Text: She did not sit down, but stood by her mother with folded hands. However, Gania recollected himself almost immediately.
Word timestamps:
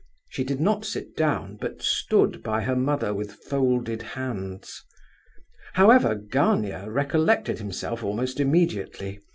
She 0.29 0.43
did 0.43 0.59
not 0.59 0.83
sit 0.83 1.15
down, 1.15 1.57
but 1.61 1.83
stood 1.83 2.41
by 2.41 2.61
her 2.63 2.75
mother 2.75 3.13
with 3.13 3.33
folded 3.33 4.01
hands. 4.01 4.83
However, 5.73 6.15
Gania 6.15 6.89
recollected 6.89 7.59
himself 7.59 8.03
almost 8.03 8.39
immediately. 8.39 9.19